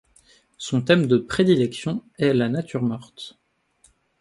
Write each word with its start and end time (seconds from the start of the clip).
Son 0.57 0.81
thème 0.81 1.05
de 1.05 1.19
prédilection 1.19 2.03
est 2.17 2.33
la 2.33 2.49
nature 2.49 2.81
morte. 2.81 3.37